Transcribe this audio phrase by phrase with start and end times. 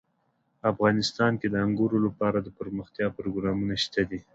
[0.71, 4.19] افغانستان کې د انګورو لپاره دپرمختیا پروګرامونه شته دي.